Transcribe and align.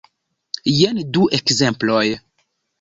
Jen 0.77 1.03
du 1.19 1.27
ekzemploj. 1.41 2.05